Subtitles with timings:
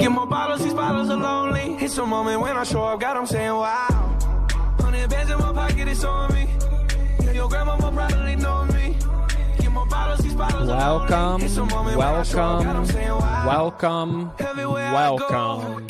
[0.00, 1.76] Get more bottles, these bottles are lonely.
[1.78, 4.16] It's a moment when I show up, God, I'm saying wow.
[4.80, 6.29] Hundred bands in my pocket, it's on
[10.40, 12.22] Welcome, welcome,
[13.46, 14.32] welcome,
[14.90, 15.86] welcome.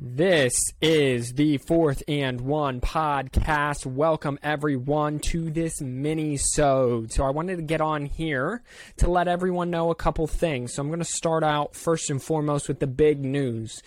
[0.00, 3.86] This is the fourth and one podcast.
[3.86, 7.12] Welcome everyone to this mini sode.
[7.12, 8.64] So I wanted to get on here
[8.96, 10.74] to let everyone know a couple things.
[10.74, 13.84] So I'm going to start out first and foremost with the big news.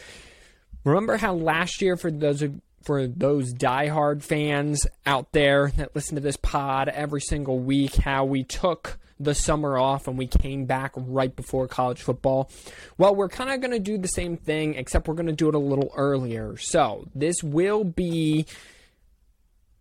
[0.85, 6.15] Remember how last year, for those of for those diehard fans out there that listen
[6.15, 10.65] to this pod every single week, how we took the summer off and we came
[10.65, 12.49] back right before college football.
[12.97, 15.49] Well, we're kind of going to do the same thing, except we're going to do
[15.49, 16.57] it a little earlier.
[16.57, 18.45] So, this will be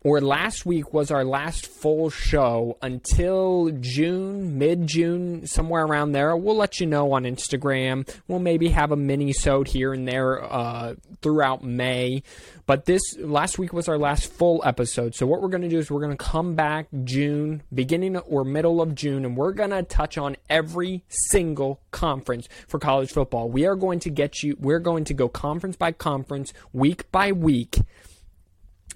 [0.03, 6.35] or last week was our last full show until June, mid June, somewhere around there.
[6.37, 8.09] We'll let you know on Instagram.
[8.27, 12.23] We'll maybe have a mini sode here and there uh, throughout May.
[12.65, 15.15] But this last week was our last full episode.
[15.15, 18.43] So what we're going to do is we're going to come back June, beginning or
[18.45, 23.51] middle of June, and we're going to touch on every single conference for college football.
[23.51, 24.57] We are going to get you.
[24.59, 27.81] We're going to go conference by conference, week by week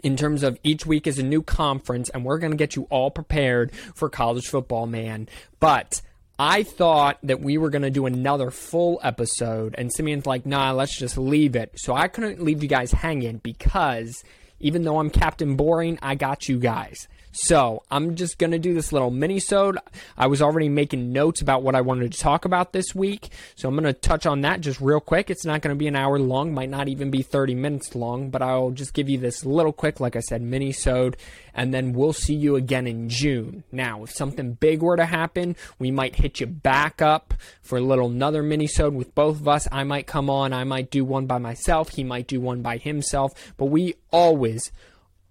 [0.04, 2.86] in terms of each week is a new conference, and we're going to get you
[2.90, 5.28] all prepared for college football, man.
[5.58, 6.02] But
[6.38, 10.72] I thought that we were going to do another full episode, and Simeon's like, nah,
[10.72, 11.72] let's just leave it.
[11.76, 14.22] So I couldn't leave you guys hanging because
[14.60, 17.08] even though I'm Captain Boring, I got you guys.
[17.36, 19.76] So I'm just gonna do this little mini-sode.
[20.16, 23.68] I was already making notes about what I wanted to talk about this week, so
[23.68, 25.30] I'm gonna touch on that just real quick.
[25.30, 28.40] It's not gonna be an hour long, might not even be 30 minutes long, but
[28.40, 31.16] I'll just give you this little quick, like I said, mini-sode,
[31.52, 33.64] and then we'll see you again in June.
[33.72, 37.82] Now, if something big were to happen, we might hit you back up for a
[37.82, 39.66] little another mini-sode with both of us.
[39.72, 42.76] I might come on, I might do one by myself, he might do one by
[42.76, 44.70] himself, but we always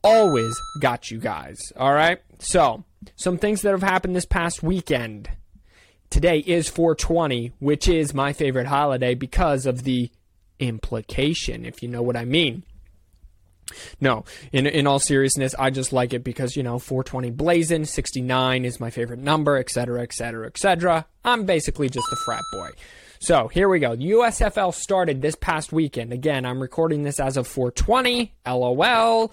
[0.04, 1.60] always got you guys.
[1.78, 2.20] All right?
[2.40, 2.84] So,
[3.16, 5.30] some things that have happened this past weekend.
[6.10, 10.12] Today is 420, which is my favorite holiday because of the
[10.60, 12.64] implication, if you know what I mean.
[14.00, 18.66] No, in in all seriousness, I just like it because you know 420 blazing, 69
[18.66, 21.06] is my favorite number, etc., etc., etc.
[21.24, 22.70] I'm basically just a frat boy.
[23.20, 23.96] So here we go.
[23.96, 26.12] USFL started this past weekend.
[26.12, 28.34] Again, I'm recording this as of 420.
[28.46, 29.32] LOL.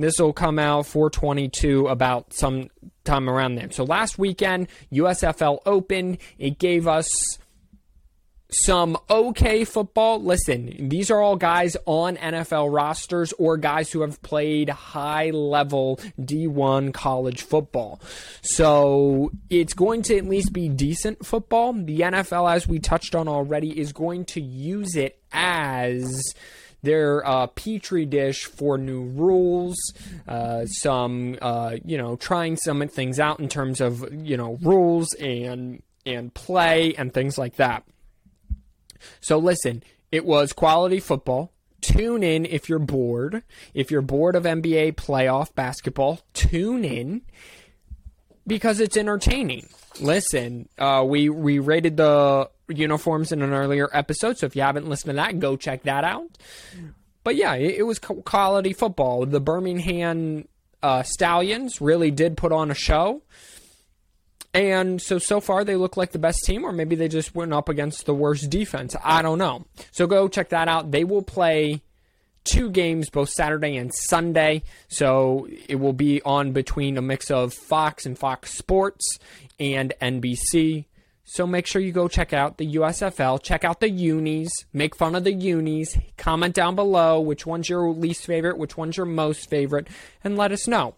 [0.00, 2.70] This will come out 422 about some
[3.04, 3.70] time around then.
[3.70, 7.38] So last weekend, USFL Open, it gave us
[8.52, 10.22] some okay football.
[10.22, 16.00] Listen, these are all guys on NFL rosters or guys who have played high level
[16.20, 18.00] D1 college football.
[18.42, 21.72] So it's going to at least be decent football.
[21.72, 26.34] The NFL, as we touched on already, is going to use it as
[26.82, 29.76] their uh, petri dish for new rules,
[30.26, 35.12] uh, some uh, you know trying some things out in terms of you know rules
[35.14, 37.84] and and play and things like that.
[39.20, 41.52] So listen, it was quality football.
[41.80, 43.42] Tune in if you're bored.
[43.72, 47.22] If you're bored of NBA playoff basketball, tune in
[48.46, 49.68] because it's entertaining.
[50.00, 54.38] Listen, uh, we we rated the uniforms in an earlier episode.
[54.38, 56.30] So if you haven't listened to that, go check that out.
[57.24, 59.26] But yeah, it, it was quality football.
[59.26, 60.48] The Birmingham
[60.82, 63.22] uh, Stallions really did put on a show.
[64.52, 67.52] And so, so far, they look like the best team, or maybe they just went
[67.52, 68.96] up against the worst defense.
[69.02, 69.64] I don't know.
[69.92, 70.90] So go check that out.
[70.90, 71.82] They will play
[72.44, 74.62] two games both Saturday and Sunday.
[74.88, 79.18] So it will be on between a mix of Fox and Fox Sports
[79.60, 80.86] and NBC.
[81.32, 85.14] So make sure you go check out the USFL, check out the unis, make fun
[85.14, 89.48] of the unis, comment down below which one's your least favorite, which one's your most
[89.48, 89.86] favorite,
[90.24, 90.96] and let us know.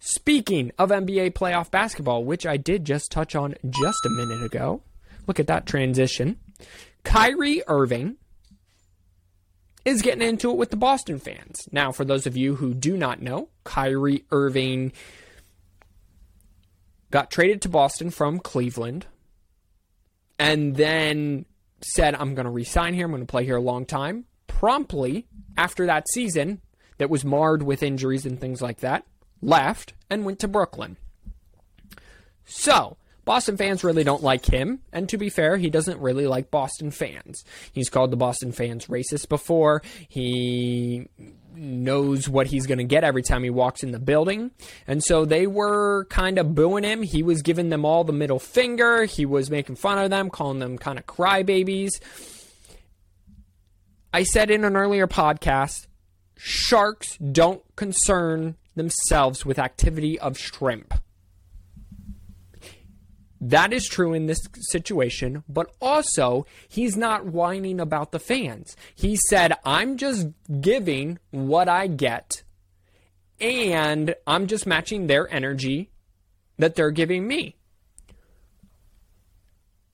[0.00, 4.82] Speaking of NBA playoff basketball, which I did just touch on just a minute ago,
[5.28, 6.40] look at that transition.
[7.04, 8.16] Kyrie Irving
[9.84, 11.68] is getting into it with the Boston fans.
[11.70, 14.92] Now, for those of you who do not know, Kyrie Irving
[17.12, 19.06] got traded to Boston from Cleveland
[20.42, 21.44] and then
[21.80, 23.04] said, I'm going to resign here.
[23.04, 24.24] I'm going to play here a long time.
[24.48, 26.60] Promptly after that season,
[26.98, 29.06] that was marred with injuries and things like that,
[29.40, 30.96] left and went to Brooklyn.
[32.44, 36.50] So, Boston fans really don't like him, and to be fair, he doesn't really like
[36.50, 37.44] Boston fans.
[37.72, 39.82] He's called the Boston fans racist before.
[40.08, 41.08] He
[41.54, 44.50] knows what he's going to get every time he walks in the building.
[44.86, 47.02] And so they were kind of booing him.
[47.02, 49.04] He was giving them all the middle finger.
[49.04, 51.90] He was making fun of them, calling them kind of crybabies.
[54.12, 55.86] I said in an earlier podcast,
[56.36, 60.94] sharks don't concern themselves with activity of shrimp.
[63.44, 64.38] That is true in this
[64.70, 68.76] situation, but also he's not whining about the fans.
[68.94, 70.28] He said, I'm just
[70.60, 72.44] giving what I get,
[73.40, 75.90] and I'm just matching their energy
[76.56, 77.56] that they're giving me.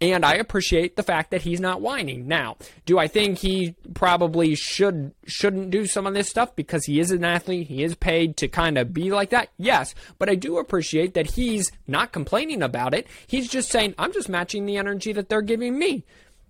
[0.00, 2.28] And I appreciate the fact that he's not whining.
[2.28, 2.56] Now,
[2.86, 7.10] do I think he probably should shouldn't do some of this stuff because he is
[7.10, 9.48] an athlete, he is paid to kind of be like that?
[9.58, 13.08] Yes, but I do appreciate that he's not complaining about it.
[13.26, 16.04] He's just saying, "I'm just matching the energy that they're giving me."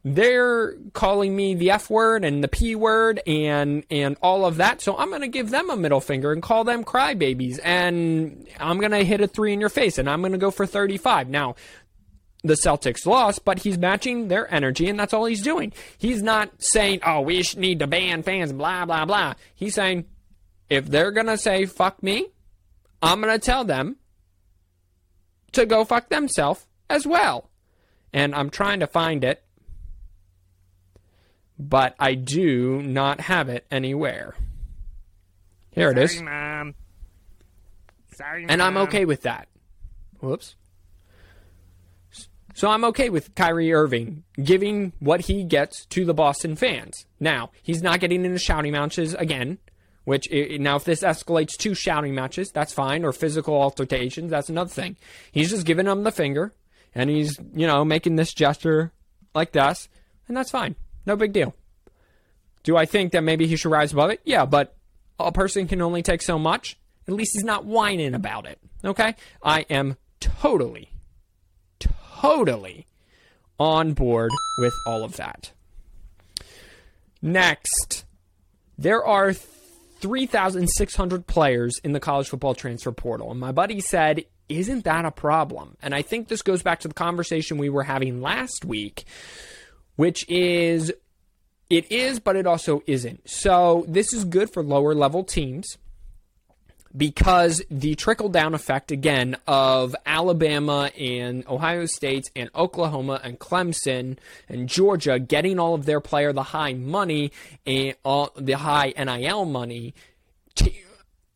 [0.04, 4.80] They're calling me the F word and the P word and and all of that.
[4.80, 8.78] So I'm going to give them a middle finger and call them crybabies and I'm
[8.78, 11.28] going to hit a 3 in your face and I'm going to go for 35.
[11.28, 11.56] Now,
[12.44, 15.73] the Celtics lost, but he's matching their energy, and that's all he's doing.
[15.96, 19.35] He's not saying, oh, we need to ban fans, blah, blah, blah.
[19.55, 20.05] He's saying,
[20.70, 22.29] if they're going to say, fuck me,
[23.02, 23.96] I'm going to tell them
[25.52, 27.50] to go fuck themselves as well.
[28.12, 29.43] And I'm trying to find it,
[31.58, 34.35] but I do not have it anywhere.
[35.70, 36.23] Here Sorry, it is.
[36.23, 36.75] Mom.
[38.14, 39.49] Sorry, And I'm okay with that.
[40.20, 40.56] Whoops.
[42.58, 47.06] So I'm okay with Kyrie Irving giving what he gets to the Boston fans.
[47.20, 49.58] Now, he's not getting into shouting matches again,
[50.02, 54.70] which now if this escalates to shouting matches, that's fine, or physical altercations, that's another
[54.70, 54.96] thing.
[55.31, 56.52] He's just giving them the finger,
[56.96, 58.90] and he's, you know, making this gesture
[59.37, 59.88] like this,
[60.26, 60.75] and that's fine.
[61.06, 61.54] No big deal.
[62.64, 64.20] Do I think that maybe he should rise above it?
[64.25, 64.75] Yeah, but
[65.20, 66.76] a person can only take so much.
[67.06, 68.58] At least he's not whining about it.
[68.84, 69.14] Okay?
[69.44, 70.90] I am totally,
[72.20, 72.86] totally
[73.58, 75.52] on board with all of that.
[77.20, 78.04] Next,
[78.76, 83.30] there are 3,600 players in the college football transfer portal.
[83.30, 85.76] And my buddy said, Isn't that a problem?
[85.82, 89.04] And I think this goes back to the conversation we were having last week,
[89.96, 90.92] which is
[91.68, 93.28] it is, but it also isn't.
[93.28, 95.76] So this is good for lower level teams
[96.96, 104.19] because the trickle down effect again of Alabama and Ohio State and Oklahoma and Clemson
[104.49, 107.32] and Georgia getting all of their player the high money
[107.67, 109.94] and all the high NIL money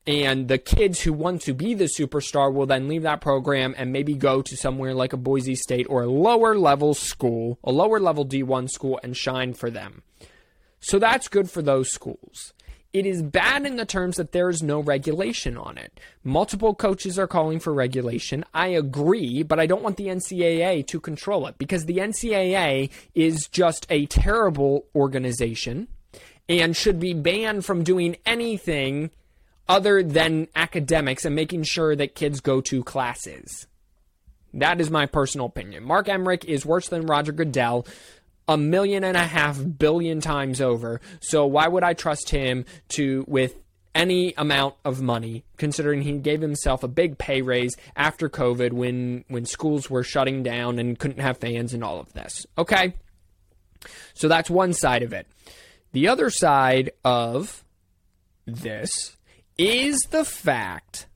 [0.07, 3.93] and the kids who want to be the superstar will then leave that program and
[3.93, 8.01] maybe go to somewhere like a Boise State or a lower level school, a lower
[8.01, 10.03] level D1 school and shine for them.
[10.81, 12.53] So that's good for those schools.
[12.93, 15.99] It is bad in the terms that there is no regulation on it.
[16.25, 18.45] Multiple coaches are calling for regulation.
[18.53, 23.49] I agree, but I don't want the NCAA to control it because the NCAA is
[23.51, 25.89] just a terrible organization
[26.51, 29.11] and should be banned from doing anything
[29.69, 33.67] other than academics and making sure that kids go to classes.
[34.53, 35.85] That is my personal opinion.
[35.85, 37.87] Mark Emmert is worse than Roger Goodell
[38.49, 41.01] a million and a half billion times over.
[41.21, 43.55] So why would I trust him to with
[43.95, 49.25] any amount of money, considering he gave himself a big pay raise after COVID when
[49.29, 52.47] when schools were shutting down and couldn't have fans and all of this.
[52.57, 52.95] Okay?
[54.15, 55.27] So that's one side of it.
[55.93, 57.65] The other side of
[58.47, 59.17] this
[59.59, 61.07] is the fact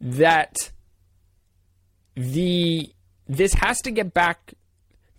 [0.00, 0.70] that
[2.14, 2.92] the
[3.28, 4.54] this has to get back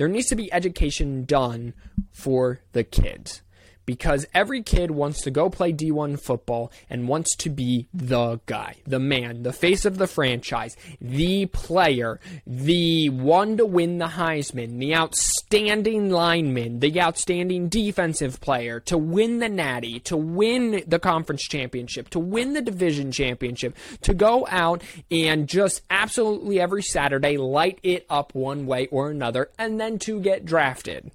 [0.03, 1.73] there needs to be education done
[2.11, 3.41] for the kids
[3.85, 8.75] because every kid wants to go play D1 football and wants to be the guy,
[8.85, 14.79] the man, the face of the franchise, the player, the one to win the Heisman,
[14.79, 21.43] the outstanding lineman, the outstanding defensive player, to win the Natty, to win the conference
[21.43, 27.79] championship, to win the division championship, to go out and just absolutely every Saturday light
[27.83, 31.11] it up one way or another, and then to get drafted.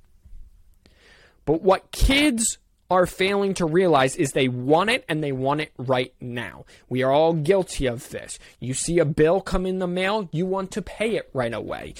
[1.48, 2.58] But what kids
[2.90, 6.66] are failing to realize is they want it and they want it right now.
[6.90, 8.38] We are all guilty of this.
[8.60, 11.94] You see a bill come in the mail, you want to pay it right away.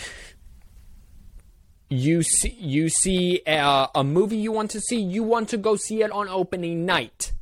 [1.89, 5.77] You see, you see a, a movie you want to see, you want to go
[5.77, 7.33] see it on opening night.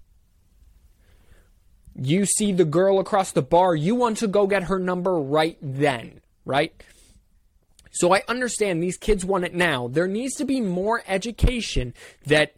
[1.96, 5.58] You see the girl across the bar, you want to go get her number right
[5.60, 6.72] then, right?
[7.96, 9.88] So I understand these kids want it now.
[9.88, 11.94] There needs to be more education
[12.26, 12.54] that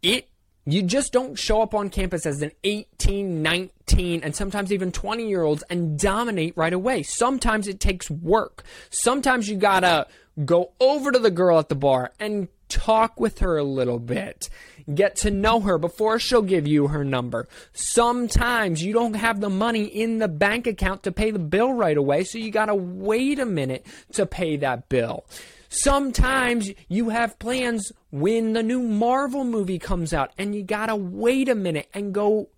[0.00, 0.28] it
[0.66, 5.28] you just don't show up on campus as an 18, 19, and sometimes even 20
[5.28, 7.02] year olds and dominate right away.
[7.02, 8.62] Sometimes it takes work.
[8.90, 10.06] Sometimes you gotta
[10.44, 14.48] go over to the girl at the bar and talk with her a little bit.
[14.92, 17.48] Get to know her before she'll give you her number.
[17.72, 21.96] Sometimes you don't have the money in the bank account to pay the bill right
[21.96, 25.24] away, so you gotta wait a minute to pay that bill.
[25.72, 31.48] Sometimes you have plans when the new Marvel movie comes out and you gotta wait
[31.48, 32.48] a minute and go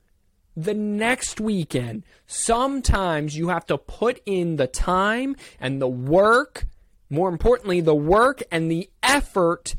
[0.56, 2.04] the next weekend.
[2.26, 6.66] Sometimes you have to put in the time and the work,
[7.10, 9.74] more importantly, the work and the effort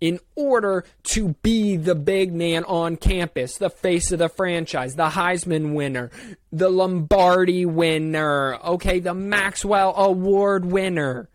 [0.00, 5.10] in order to be the big man on campus, the face of the franchise, the
[5.10, 6.10] Heisman winner,
[6.50, 11.28] the Lombardi winner, okay, the Maxwell Award winner.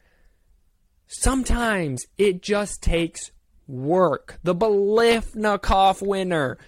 [1.12, 3.32] Sometimes it just takes
[3.68, 4.38] work.
[4.44, 6.60] The Biletnikoff winner.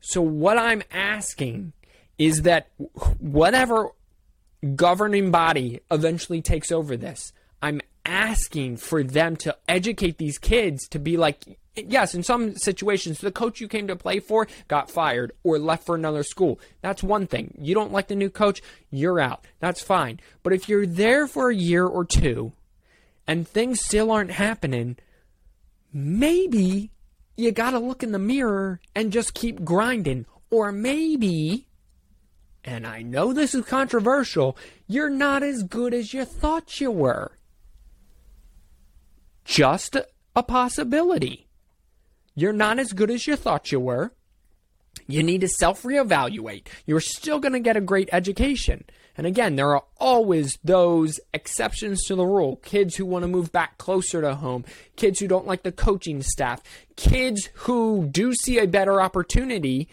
[0.00, 1.72] So, what I'm asking
[2.16, 2.68] is that
[3.18, 3.88] whatever
[4.76, 11.00] governing body eventually takes over this, I'm asking for them to educate these kids to
[11.00, 15.32] be like, yes, in some situations, the coach you came to play for got fired
[15.42, 16.60] or left for another school.
[16.82, 17.52] That's one thing.
[17.60, 19.44] You don't like the new coach, you're out.
[19.58, 20.20] That's fine.
[20.44, 22.52] But if you're there for a year or two
[23.26, 24.96] and things still aren't happening,
[25.92, 26.90] maybe
[27.36, 30.26] you got to look in the mirror and just keep grinding.
[30.50, 31.66] Or maybe,
[32.64, 37.38] and I know this is controversial, you're not as good as you thought you were.
[39.44, 39.96] Just
[40.36, 41.48] a possibility.
[42.34, 44.12] You're not as good as you thought you were.
[45.10, 46.66] You need to self reevaluate.
[46.86, 48.84] You're still going to get a great education.
[49.16, 52.56] And again, there are always those exceptions to the rule.
[52.56, 54.64] Kids who want to move back closer to home,
[54.96, 56.62] kids who don't like the coaching staff,
[56.96, 59.88] kids who do see a better opportunity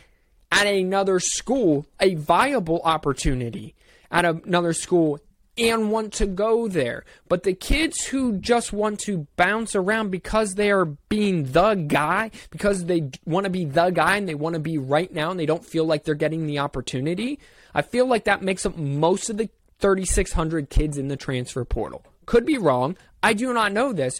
[0.51, 3.75] at another school, a viable opportunity
[4.11, 5.19] at another school
[5.57, 7.03] and want to go there.
[7.27, 12.31] But the kids who just want to bounce around because they are being the guy,
[12.51, 15.39] because they want to be the guy and they want to be right now and
[15.39, 17.39] they don't feel like they're getting the opportunity,
[17.73, 19.49] I feel like that makes up most of the
[19.79, 22.05] 3,600 kids in the transfer portal.
[22.25, 22.97] Could be wrong.
[23.23, 24.19] I do not know this.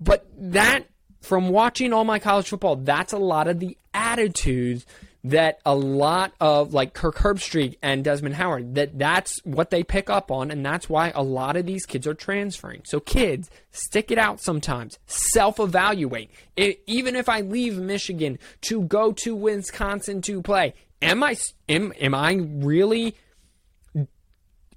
[0.00, 0.86] But that,
[1.20, 4.84] from watching all my college football, that's a lot of the attitudes
[5.24, 10.10] that a lot of like Kirk Herbstreit and Desmond Howard that that's what they pick
[10.10, 12.82] up on and that's why a lot of these kids are transferring.
[12.84, 14.98] So kids, stick it out sometimes.
[15.06, 16.30] Self-evaluate.
[16.56, 21.36] It, even if I leave Michigan to go to Wisconsin to play, am I
[21.68, 23.16] am am I really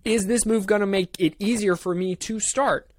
[0.06, 2.90] is this move going to make it easier for me to start?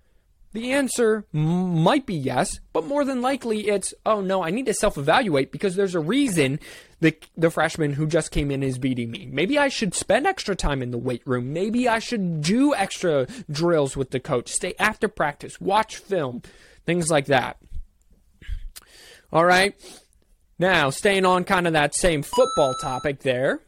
[0.53, 4.75] The answer might be yes, but more than likely it's oh no, I need to
[4.75, 6.59] self-evaluate because there's a reason
[7.01, 9.29] the the freshman who just came in is beating me.
[9.31, 11.53] Maybe I should spend extra time in the weight room.
[11.53, 16.43] Maybe I should do extra drills with the coach, stay after practice, watch film,
[16.87, 17.59] things like that.
[19.31, 19.75] All right.
[20.59, 23.61] Now, staying on kind of that same football topic there,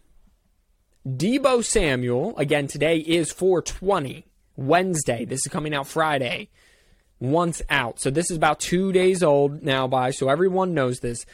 [1.06, 4.25] Deebo Samuel, again, today is 420,
[4.56, 5.25] Wednesday.
[5.25, 6.49] This is coming out Friday,
[7.20, 8.00] once out.
[8.00, 11.24] So this is about two days old now, by, so everyone knows this.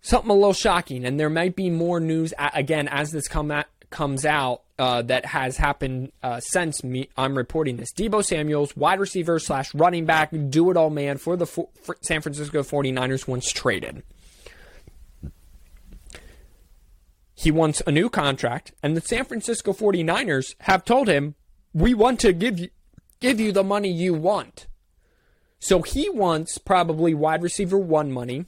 [0.00, 3.68] Something a little shocking, and there might be more news, again, as this come at,
[3.90, 7.92] comes out uh, that has happened uh, since me I'm reporting this.
[7.92, 11.68] Deebo Samuels, wide receiver slash running back, do it all man for the for
[12.00, 14.02] San Francisco 49ers once traded.
[17.34, 21.36] He wants a new contract, and the San Francisco 49ers have told him,
[21.72, 22.68] We want to give you,
[23.20, 24.66] give you the money you want.
[25.60, 28.46] So he wants probably wide receiver one money.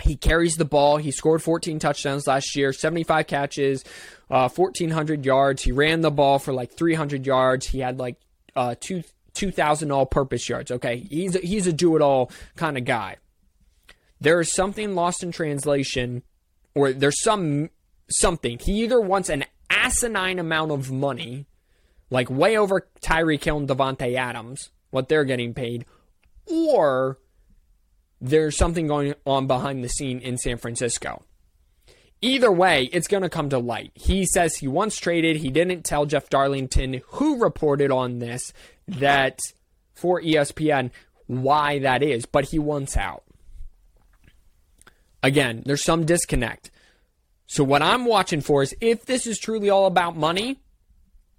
[0.00, 0.98] He carries the ball.
[0.98, 3.84] He scored 14 touchdowns last year, 75 catches,
[4.30, 5.62] uh, 1,400 yards.
[5.62, 7.66] He ran the ball for like 300 yards.
[7.66, 8.16] He had like
[8.54, 9.02] uh, two
[9.34, 10.70] 2,000 all purpose yards.
[10.70, 11.06] Okay.
[11.10, 13.16] He's a, he's a do it all kind of guy.
[14.20, 16.22] There is something lost in translation,
[16.74, 17.68] or there's some
[18.10, 18.58] something.
[18.58, 21.46] He either wants an asinine amount of money,
[22.10, 25.84] like way over Tyreek Hill and Davante Adams, what they're getting paid,
[26.46, 27.18] or
[28.20, 31.22] there's something going on behind the scene in San Francisco.
[32.22, 33.92] Either way, it's going to come to light.
[33.94, 35.36] He says he once traded.
[35.36, 38.52] He didn't tell Jeff Darlington, who reported on this,
[38.88, 39.38] that
[39.92, 40.90] for ESPN,
[41.26, 43.24] why that is, but he wants out.
[45.22, 46.70] Again, there's some disconnect.
[47.46, 50.58] So what I'm watching for is if this is truly all about money,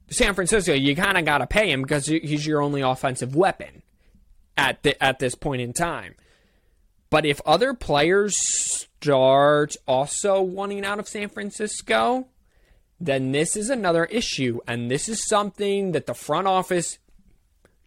[0.10, 3.82] San Francisco, you kind of got to pay him because he's your only offensive weapon
[4.56, 6.16] at the, at this point in time.
[7.10, 12.28] But if other players start also wanting out of San Francisco,
[13.00, 14.60] then this is another issue.
[14.68, 16.98] And this is something that the front office,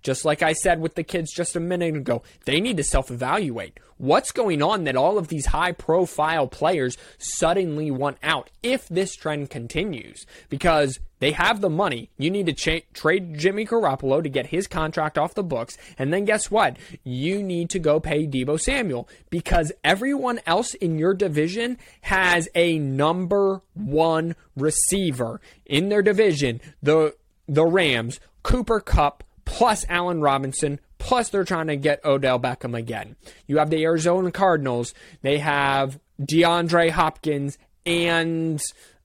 [0.02, 3.11] just like I said with the kids just a minute ago, they need to self
[3.11, 3.78] evaluate.
[3.99, 9.14] What's going on that all of these high profile players suddenly want out if this
[9.14, 10.25] trend continues?
[10.49, 12.09] Because they have the money.
[12.16, 15.76] You need to cha- trade Jimmy Garoppolo to get his contract off the books.
[15.99, 16.78] And then guess what?
[17.04, 22.78] You need to go pay Deebo Samuel because everyone else in your division has a
[22.78, 26.62] number one receiver in their division.
[26.83, 27.16] The,
[27.47, 33.16] the Rams, Cooper Kupp, plus Allen Robinson, plus they're trying to get Odell Beckham again.
[33.49, 34.95] You have the Arizona Cardinals.
[35.23, 38.61] They have DeAndre Hopkins and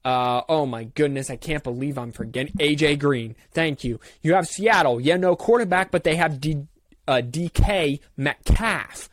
[0.05, 3.35] uh, oh my goodness, I can't believe I'm forgetting AJ Green.
[3.53, 3.99] Thank you.
[4.21, 5.01] You have Seattle.
[5.01, 6.67] Yeah, no quarterback, but they have D,
[7.07, 9.09] uh, DK Metcalf.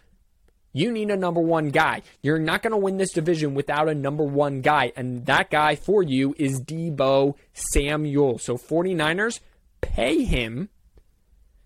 [0.74, 2.02] You need a number one guy.
[2.20, 5.76] You're not going to win this division without a number one guy, and that guy
[5.76, 8.38] for you is Deebo Samuel.
[8.38, 9.40] So 49ers,
[9.80, 10.68] pay him.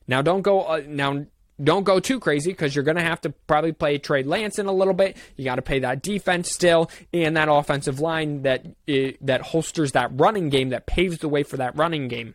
[0.08, 0.62] Now don't go.
[0.62, 1.26] Uh, now
[1.62, 4.66] don't go too crazy because you're going to have to probably play Trey Lance in
[4.66, 5.16] a little bit.
[5.36, 9.92] You got to pay that defense still and that offensive line that uh, that holsters
[9.92, 12.34] that running game that paves the way for that running game.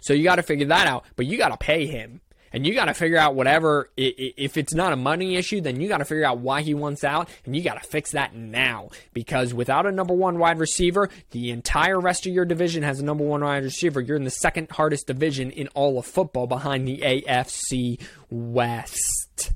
[0.00, 2.20] So you got to figure that out, but you got to pay him
[2.54, 3.90] and you got to figure out whatever.
[3.96, 7.02] If it's not a money issue, then you got to figure out why he wants
[7.02, 8.90] out, and you got to fix that now.
[9.12, 13.04] Because without a number one wide receiver, the entire rest of your division has a
[13.04, 14.00] number one wide receiver.
[14.00, 19.50] You're in the second hardest division in all of football behind the AFC West.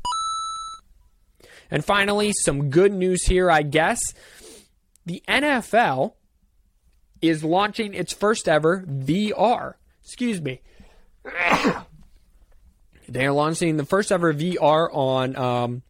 [1.71, 4.01] And finally, some good news here, I guess.
[5.07, 6.15] The NFL
[7.23, 9.75] is launching its first ever VR.
[10.03, 10.63] Excuse me.
[13.09, 15.83] They are launching the first ever VR on um,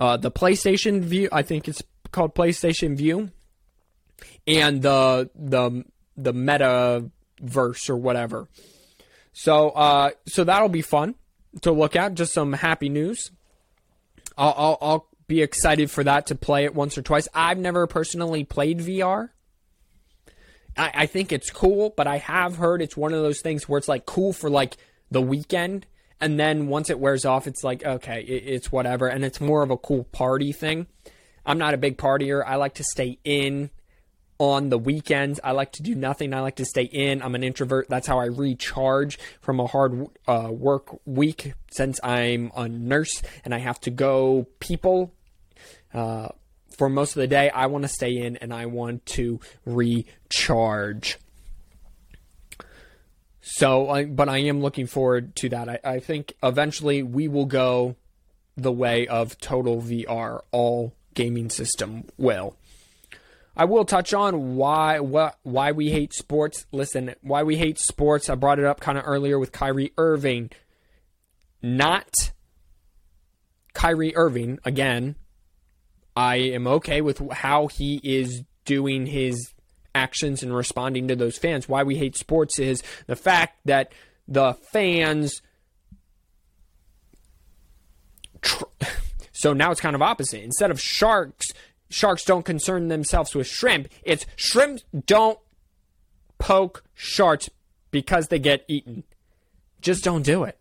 [0.00, 1.28] uh, the PlayStation View.
[1.30, 3.30] I think it's called PlayStation View,
[4.46, 5.84] and the the
[6.16, 8.48] the Metaverse or whatever.
[9.32, 11.14] So uh, so that'll be fun
[11.62, 12.14] to look at.
[12.14, 13.30] Just some happy news.
[14.36, 17.28] I'll, I'll, I'll be excited for that to play it once or twice.
[17.32, 19.28] I've never personally played VR.
[20.76, 23.78] I, I think it's cool, but I have heard it's one of those things where
[23.78, 24.76] it's like cool for like
[25.10, 25.86] the weekend
[26.20, 29.62] and then once it wears off, it's like okay, it, it's whatever, and it's more
[29.62, 30.86] of a cool party thing.
[31.44, 32.44] I'm not a big partier.
[32.46, 33.70] I like to stay in
[34.40, 35.38] on the weekends.
[35.44, 36.32] I like to do nothing.
[36.32, 37.22] I like to stay in.
[37.22, 37.88] I'm an introvert.
[37.90, 43.54] That's how I recharge from a hard uh, work week since I'm a nurse and
[43.54, 45.12] I have to go people.
[45.92, 46.28] Uh,
[46.76, 51.18] for most of the day, I want to stay in and I want to recharge.
[53.40, 55.68] So, but I am looking forward to that.
[55.68, 57.96] I, I think eventually we will go
[58.56, 60.42] the way of total VR.
[60.52, 62.56] All gaming system will.
[63.56, 66.66] I will touch on why what why we hate sports.
[66.72, 68.30] Listen, why we hate sports.
[68.30, 70.50] I brought it up kind of earlier with Kyrie Irving.
[71.62, 72.32] Not
[73.74, 75.16] Kyrie Irving again.
[76.16, 79.52] I am okay with how he is doing his
[79.94, 81.68] actions and responding to those fans.
[81.68, 83.92] Why we hate sports is the fact that
[84.28, 85.42] the fans.
[88.40, 88.64] Tr-
[89.32, 90.42] so now it's kind of opposite.
[90.42, 91.52] Instead of sharks,
[91.88, 93.88] sharks don't concern themselves with shrimp.
[94.02, 95.38] It's shrimp don't
[96.38, 97.50] poke sharks
[97.90, 99.04] because they get eaten.
[99.80, 100.58] Just don't do it.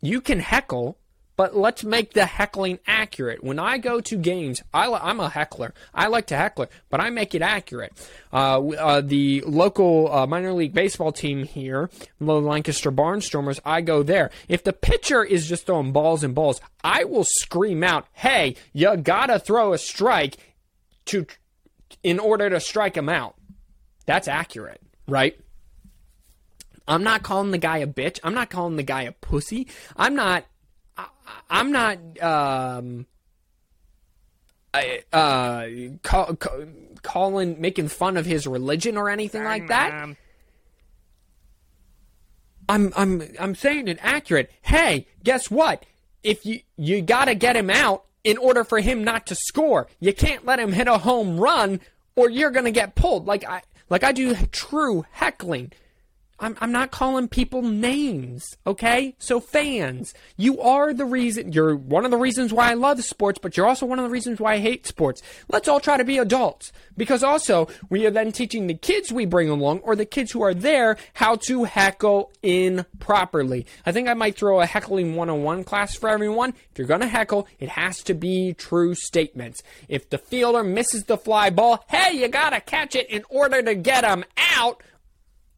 [0.00, 0.98] You can heckle
[1.36, 3.42] but let's make the heckling accurate.
[3.42, 5.74] When I go to games, I, am a heckler.
[5.92, 7.92] I like to heckle, but I make it accurate.
[8.32, 14.02] Uh, uh, the local uh, minor league baseball team here, the Lancaster Barnstormers, I go
[14.02, 14.30] there.
[14.48, 18.96] If the pitcher is just throwing balls and balls, I will scream out, "Hey, you
[18.96, 20.36] gotta throw a strike
[21.06, 21.26] to
[22.02, 23.34] in order to strike him out."
[24.06, 25.38] That's accurate, right?
[26.86, 28.20] I'm not calling the guy a bitch.
[28.22, 29.68] I'm not calling the guy a pussy.
[29.96, 30.44] I'm not
[31.50, 33.06] I'm not um,
[35.12, 35.66] uh,
[36.02, 36.64] call, call,
[37.02, 40.16] calling, making fun of his religion or anything like that.
[42.68, 44.50] I'm I'm I'm saying it accurate.
[44.62, 45.84] Hey, guess what?
[46.22, 49.86] If you you got to get him out in order for him not to score.
[50.00, 51.80] You can't let him hit a home run
[52.16, 53.26] or you're going to get pulled.
[53.26, 55.72] Like I like I do true heckling.
[56.44, 59.16] I'm, I'm not calling people names, okay?
[59.18, 63.38] So, fans, you are the reason, you're one of the reasons why I love sports,
[63.38, 65.22] but you're also one of the reasons why I hate sports.
[65.48, 66.70] Let's all try to be adults.
[66.98, 70.42] Because also, we are then teaching the kids we bring along, or the kids who
[70.42, 73.64] are there, how to heckle in properly.
[73.86, 76.50] I think I might throw a heckling 101 class for everyone.
[76.72, 79.62] If you're gonna heckle, it has to be true statements.
[79.88, 83.74] If the fielder misses the fly ball, hey, you gotta catch it in order to
[83.74, 84.26] get him
[84.58, 84.82] out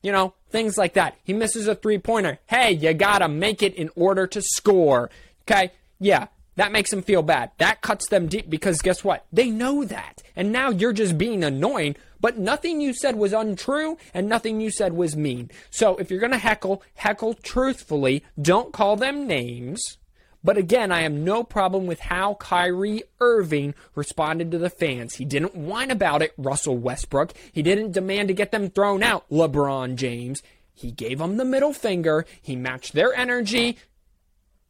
[0.06, 1.18] you know, things like that.
[1.22, 2.38] He misses a three pointer.
[2.46, 5.10] Hey, you gotta make it in order to score.
[5.42, 5.70] Okay?
[6.00, 7.50] Yeah, that makes them feel bad.
[7.58, 9.26] That cuts them deep because guess what?
[9.30, 10.22] They know that.
[10.34, 14.70] And now you're just being annoying, but nothing you said was untrue and nothing you
[14.70, 15.50] said was mean.
[15.70, 18.24] So if you're gonna heckle, heckle truthfully.
[18.40, 19.82] Don't call them names.
[20.46, 25.14] But again, I have no problem with how Kyrie Irving responded to the fans.
[25.14, 27.32] He didn't whine about it, Russell Westbrook.
[27.52, 30.44] He didn't demand to get them thrown out, LeBron James.
[30.72, 32.24] He gave them the middle finger.
[32.40, 33.76] He matched their energy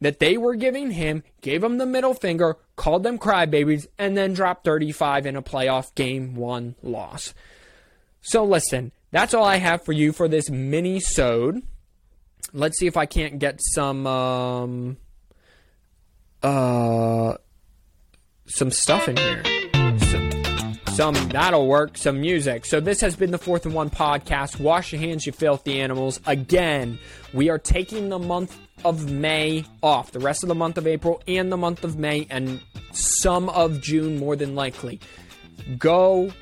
[0.01, 4.33] that they were giving him, gave them the middle finger, called them crybabies, and then
[4.33, 7.35] dropped 35 in a playoff game one loss.
[8.23, 11.63] So listen, that's all I have for you for this mini-sode.
[12.55, 14.97] Let's see if I can't get some um,
[16.43, 17.37] uh,
[18.47, 19.43] some stuff in here.
[19.99, 21.97] Some, some that'll work.
[21.97, 22.65] Some music.
[22.65, 24.61] So this has been the Fourth and One podcast.
[24.61, 26.21] Wash your hands, you filthy animals.
[26.27, 26.99] Again,
[27.35, 30.13] we are taking the month of May off.
[30.13, 32.61] The rest of the month of April and the month of May and
[32.93, 35.01] some of June, more than likely.
[35.79, 36.33] Go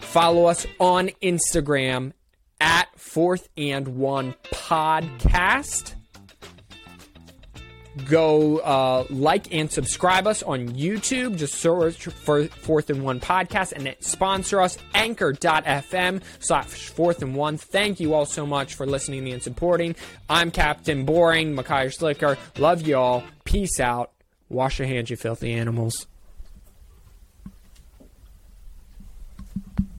[0.00, 2.12] follow us on Instagram
[2.60, 5.94] at Fourth and One Podcast
[8.06, 11.36] go uh, like and subscribe us on YouTube.
[11.36, 17.56] Just search for Fourth and One Podcast and sponsor us, anchor.fm slash Fourth and One.
[17.56, 19.96] Thank you all so much for listening and supporting.
[20.28, 22.36] I'm Captain Boring, Makai Slicker.
[22.58, 23.24] Love you all.
[23.44, 24.12] Peace out.
[24.48, 26.06] Wash your hands, you filthy animals.